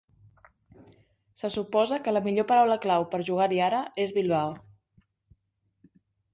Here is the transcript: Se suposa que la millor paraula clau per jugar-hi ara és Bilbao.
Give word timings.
Se 1.41 1.51
suposa 1.55 1.99
que 2.07 2.15
la 2.15 2.23
millor 2.29 2.47
paraula 2.53 2.79
clau 2.87 3.07
per 3.13 3.21
jugar-hi 3.29 3.63
ara 3.69 3.85
és 4.07 4.17
Bilbao. 4.19 4.59